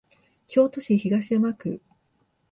[0.47, 1.79] 京都市東山区